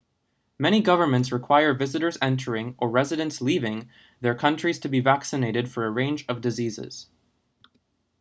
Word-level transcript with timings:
many 0.57 0.81
governments 0.81 1.31
require 1.31 1.75
visitors 1.75 2.17
entering 2.23 2.73
or 2.79 2.89
residents 2.89 3.39
leaving 3.39 3.87
their 4.19 4.33
countries 4.33 4.79
to 4.79 4.89
be 4.89 4.99
vaccinated 4.99 5.69
for 5.69 5.85
a 5.85 5.91
range 5.91 6.25
of 6.27 6.41
diseases 6.41 7.05